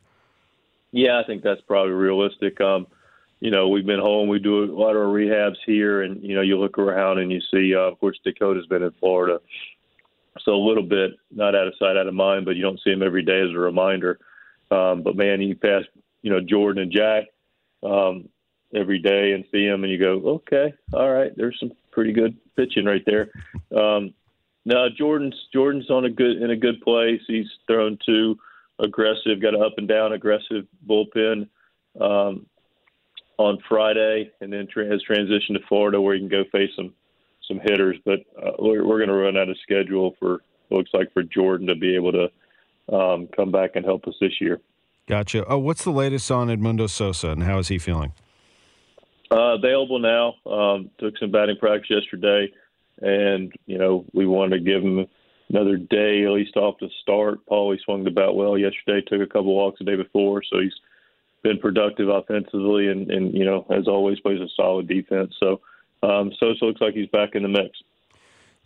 [0.92, 2.60] Yeah, I think that's probably realistic.
[2.60, 2.88] Um,
[3.40, 4.28] you know, we've been home.
[4.28, 7.40] We do a lot of rehabs here, and you know, you look around and you
[7.52, 9.40] see, uh, of course, Dakota's been in Florida,
[10.42, 12.46] so a little bit not out of sight, out of mind.
[12.46, 14.18] But you don't see him every day as a reminder.
[14.72, 15.84] Um, but man, you pass,
[16.22, 17.26] you know, Jordan and Jack
[17.84, 18.28] um,
[18.76, 22.38] every day and see them, and you go, okay, all right, there's some pretty good
[22.56, 23.30] pitching right there.
[23.76, 24.14] Um,
[24.66, 27.22] now Jordan's Jordan's on a good in a good place.
[27.28, 28.38] He's thrown two
[28.80, 31.48] aggressive, got an up and down aggressive bullpen
[32.00, 32.46] um,
[33.38, 36.94] on Friday, and then tra- has transitioned to Florida where he can go face some
[37.48, 37.98] some hitters.
[38.06, 41.68] But uh, we're, we're going to run out of schedule for looks like for Jordan
[41.68, 42.28] to be able to
[42.92, 44.60] um, come back and help us this year.
[45.08, 45.46] Gotcha.
[45.48, 48.12] Oh, what's the latest on Edmundo Sosa and how is he feeling?
[49.32, 50.36] Uh, available now.
[50.50, 52.52] Um, took some batting practice yesterday,
[53.02, 55.06] and you know we wanted to give him
[55.50, 57.40] another day at least off the start.
[57.46, 59.02] Paulie swung the bat well yesterday.
[59.02, 60.74] Took a couple walks the day before, so he's
[61.44, 65.34] been productive offensively, and, and you know as always plays a solid defense.
[65.40, 65.62] So
[66.04, 67.78] um, Sosa looks like he's back in the mix.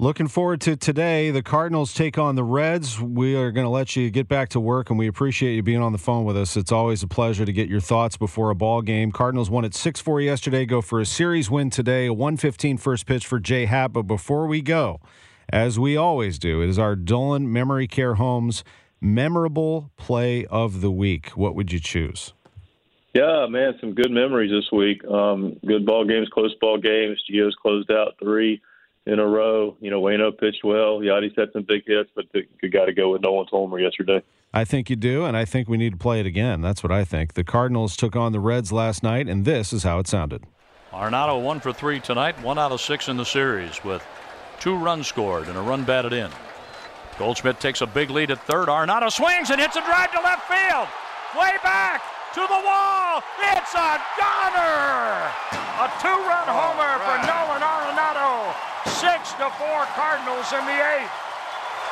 [0.01, 1.29] Looking forward to today.
[1.29, 2.99] The Cardinals take on the Reds.
[2.99, 5.83] We are going to let you get back to work, and we appreciate you being
[5.83, 6.57] on the phone with us.
[6.57, 9.11] It's always a pleasure to get your thoughts before a ball game.
[9.11, 13.05] Cardinals won at 6 4 yesterday, go for a series win today, a 115 first
[13.05, 13.67] pitch for J.A.
[13.67, 13.93] Happ.
[13.93, 14.99] But before we go,
[15.49, 18.63] as we always do, it is our Dolan Memory Care Homes
[18.99, 21.29] memorable play of the week.
[21.37, 22.33] What would you choose?
[23.13, 25.05] Yeah, man, some good memories this week.
[25.05, 27.23] Um, good ball games, close ball games.
[27.31, 28.63] Gio's closed out three
[29.05, 29.75] in a row.
[29.79, 30.99] You know, Waino pitched well.
[30.99, 34.21] Yadi's had some big hits, but you got to go with Nolan's homer yesterday.
[34.53, 36.61] I think you do, and I think we need to play it again.
[36.61, 37.33] That's what I think.
[37.33, 40.43] The Cardinals took on the Reds last night, and this is how it sounded.
[40.91, 44.05] Arenado one for three tonight, one out of six in the series with
[44.59, 46.29] two runs scored and a run batted in.
[47.17, 48.67] Goldschmidt takes a big lead at third.
[48.67, 50.87] Arenado swings and hits a drive to left field.
[51.39, 53.23] Way back to the wall.
[53.39, 55.31] It's a goner.
[55.79, 57.07] A two-run homer right.
[57.07, 58.70] for Nolan Arenado.
[58.85, 61.11] Six to four Cardinals in the eighth.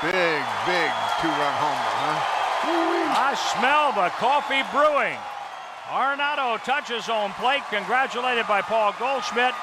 [0.02, 2.39] Big, big two-run homer, huh?
[3.13, 5.17] I smell the coffee brewing.
[5.89, 9.54] Arenado touches home plate, congratulated by Paul Goldschmidt.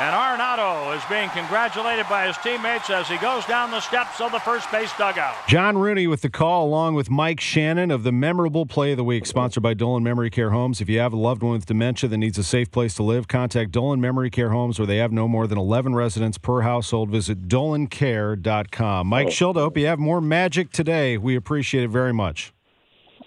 [0.00, 4.32] And Arenado is being congratulated by his teammates as he goes down the steps of
[4.32, 5.34] the first base dugout.
[5.46, 9.04] John Rooney with the call, along with Mike Shannon of the Memorable Play of the
[9.04, 10.80] Week, sponsored by Dolan Memory Care Homes.
[10.80, 13.28] If you have a loved one with dementia that needs a safe place to live,
[13.28, 17.10] contact Dolan Memory Care Homes, where they have no more than 11 residents per household.
[17.10, 19.06] Visit dolancare.com.
[19.06, 19.30] Mike oh.
[19.30, 21.18] Shildt, hope you have more magic today.
[21.18, 22.54] We appreciate it very much.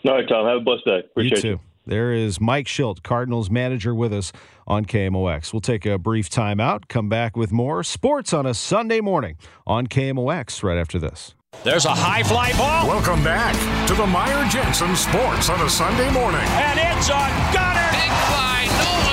[0.06, 0.48] All right, Tom.
[0.48, 1.00] Have a blessed day.
[1.02, 1.42] Appreciate you.
[1.42, 1.48] Too.
[1.50, 1.60] You.
[1.86, 4.32] There is Mike Shildt, Cardinals manager, with us
[4.66, 5.52] on KMOX.
[5.52, 9.36] We'll take a brief timeout, come back with more sports on a Sunday morning
[9.68, 11.36] on KMOX right after this.
[11.64, 12.88] There's a high fly ball.
[12.88, 13.54] Welcome back
[13.88, 16.42] to the Meyer Jensen Sports on a Sunday morning.
[16.42, 17.92] And it's a gunner.
[17.92, 19.13] Big fly, Nolan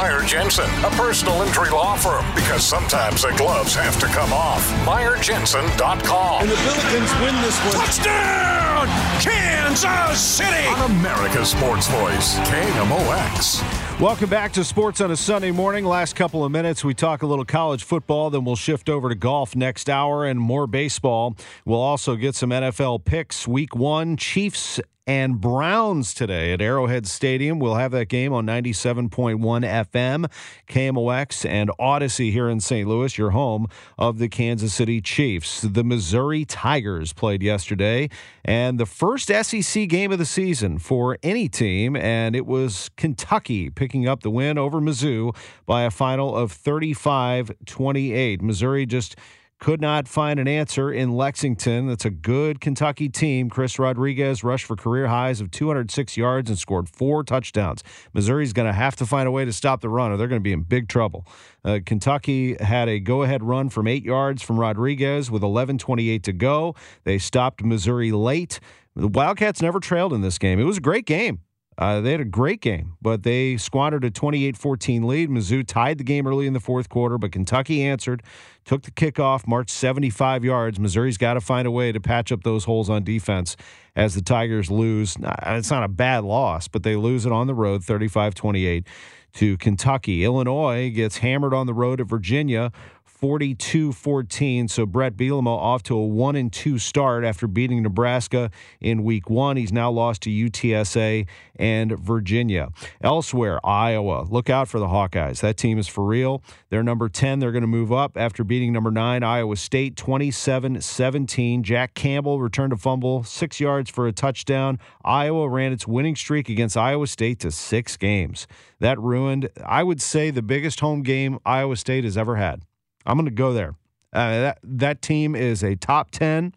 [0.00, 4.66] Meyer Jensen, a personal injury law firm, because sometimes the gloves have to come off.
[4.86, 6.40] MeyerJensen.com.
[6.40, 7.84] And the Billikens win this one.
[7.84, 8.60] Touchdown!
[8.86, 10.66] down Kansas City.
[10.68, 14.00] On America's Sports Voice, KMOX.
[14.00, 15.84] Welcome back to Sports on a Sunday morning.
[15.84, 19.14] Last couple of minutes, we talk a little college football, then we'll shift over to
[19.14, 21.36] golf next hour and more baseball.
[21.66, 23.46] We'll also get some NFL picks.
[23.46, 24.80] Week one, Chiefs
[25.10, 27.58] and Browns today at Arrowhead Stadium.
[27.58, 30.30] We'll have that game on 97.1 FM,
[30.68, 32.88] KMOX, and Audacy here in St.
[32.88, 33.66] Louis, your home
[33.98, 35.62] of the Kansas City Chiefs.
[35.62, 38.08] The Missouri Tigers played yesterday,
[38.44, 43.68] and the first SEC game of the season for any team, and it was Kentucky
[43.68, 45.34] picking up the win over Mizzou
[45.66, 48.42] by a final of 35 28.
[48.42, 49.16] Missouri just
[49.60, 51.86] could not find an answer in Lexington.
[51.86, 53.50] That's a good Kentucky team.
[53.50, 57.84] Chris Rodriguez rushed for career highs of 206 yards and scored four touchdowns.
[58.14, 60.40] Missouri's going to have to find a way to stop the run, or they're going
[60.40, 61.26] to be in big trouble.
[61.62, 66.32] Uh, Kentucky had a go ahead run from eight yards from Rodriguez with 11.28 to
[66.32, 66.74] go.
[67.04, 68.60] They stopped Missouri late.
[68.96, 70.58] The Wildcats never trailed in this game.
[70.58, 71.40] It was a great game.
[71.80, 75.30] Uh, they had a great game, but they squandered a 28 14 lead.
[75.30, 78.22] Mizzou tied the game early in the fourth quarter, but Kentucky answered,
[78.66, 80.78] took the kickoff, marched 75 yards.
[80.78, 83.56] Missouri's got to find a way to patch up those holes on defense
[83.96, 85.16] as the Tigers lose.
[85.46, 88.86] It's not a bad loss, but they lose it on the road 35 28
[89.32, 90.22] to Kentucky.
[90.22, 92.72] Illinois gets hammered on the road at Virginia
[93.20, 94.68] 42 14.
[94.68, 98.50] So Brett Bielema off to a 1 and 2 start after beating Nebraska
[98.80, 99.58] in week one.
[99.58, 102.70] He's now lost to UTSA and Virginia.
[103.02, 104.26] Elsewhere, Iowa.
[104.30, 105.40] Look out for the Hawkeyes.
[105.40, 106.42] That team is for real.
[106.70, 107.40] They're number 10.
[107.40, 111.62] They're going to move up after beating number 9, Iowa State 27 17.
[111.62, 114.78] Jack Campbell returned a fumble, six yards for a touchdown.
[115.04, 118.46] Iowa ran its winning streak against Iowa State to six games.
[118.78, 122.64] That ruined, I would say, the biggest home game Iowa State has ever had.
[123.10, 123.74] I'm going to go there.
[124.12, 126.54] Uh, that that team is a top ten.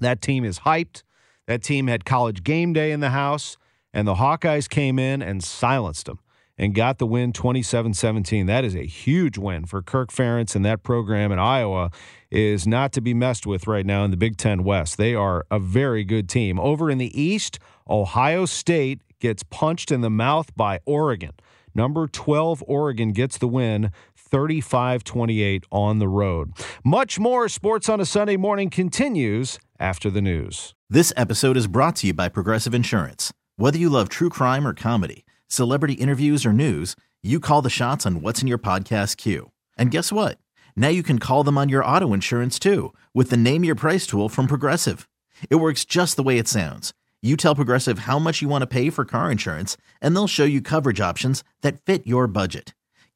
[0.00, 1.02] That team is hyped.
[1.48, 3.56] That team had college game day in the house,
[3.92, 6.20] and the Hawkeyes came in and silenced them
[6.56, 8.46] and got the win 27-17.
[8.46, 11.90] That is a huge win for Kirk Ferentz and that program in Iowa
[12.30, 14.98] is not to be messed with right now in the Big Ten West.
[14.98, 16.60] They are a very good team.
[16.60, 17.58] Over in the East,
[17.88, 21.32] Ohio State gets punched in the mouth by Oregon.
[21.74, 23.90] Number 12 Oregon gets the win
[24.32, 26.52] 35 28 on the road.
[26.82, 30.74] Much more Sports on a Sunday morning continues after the news.
[30.88, 33.30] This episode is brought to you by Progressive Insurance.
[33.56, 38.06] Whether you love true crime or comedy, celebrity interviews or news, you call the shots
[38.06, 39.50] on what's in your podcast queue.
[39.76, 40.38] And guess what?
[40.74, 44.06] Now you can call them on your auto insurance too with the Name Your Price
[44.06, 45.10] tool from Progressive.
[45.50, 46.94] It works just the way it sounds.
[47.20, 50.44] You tell Progressive how much you want to pay for car insurance, and they'll show
[50.44, 52.72] you coverage options that fit your budget.